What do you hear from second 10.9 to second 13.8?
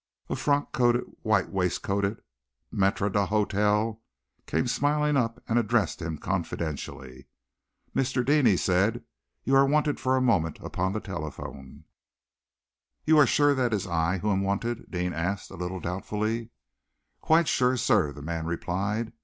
the telephone." "You are sure that it